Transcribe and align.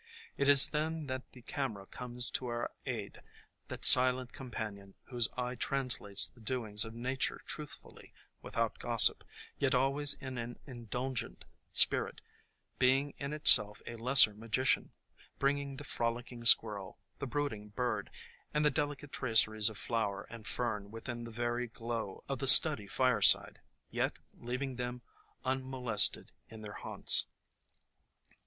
It 0.35 0.49
is 0.49 0.69
then 0.71 1.05
that 1.05 1.31
the 1.33 1.43
camera 1.43 1.85
comes 1.85 2.31
to 2.31 2.47
our 2.47 2.71
aid,— 2.87 3.21
that 3.67 3.85
silent 3.85 4.33
companion 4.33 4.95
whose 5.09 5.27
eye 5.37 5.53
translates 5.53 6.25
the 6.27 6.39
doings 6.39 6.83
of 6.85 6.95
nature 6.95 7.41
truth 7.45 7.73
fully, 7.79 8.11
without 8.41 8.79
gossip, 8.79 9.23
yet 9.59 9.75
always 9.75 10.15
in 10.15 10.39
an 10.39 10.57
indulgent 10.65 11.45
spirit— 11.71 12.19
being 12.79 13.13
in 13.19 13.31
itself 13.31 13.79
a 13.85 13.95
lesser 13.95 14.33
magician, 14.33 14.89
bringing 15.37 15.75
the 15.77 15.83
frolicking 15.83 16.45
squirrel, 16.45 16.97
the 17.19 17.27
brooding 17.27 17.67
bird 17.69 18.09
and 18.55 18.65
the 18.65 18.71
delicate 18.71 19.11
traceries 19.11 19.69
of 19.69 19.77
flower 19.77 20.23
and 20.31 20.47
fern 20.47 20.89
within 20.89 21.25
the 21.25 21.31
very 21.31 21.67
glow 21.67 22.23
of 22.27 22.39
the 22.39 22.47
study 22.47 22.87
fireside, 22.87 23.59
yet 23.91 24.13
leaving 24.33 24.77
them 24.77 25.03
unmo 25.45 25.79
lested 25.79 26.29
in 26.49 26.63
their 26.63 26.73
haunts. 26.81 27.27